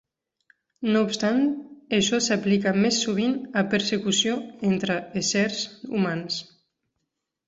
[0.93, 1.41] No obstant
[1.97, 4.39] això s'aplica més sovint a persecució
[4.71, 5.61] entre éssers
[5.99, 6.39] humans.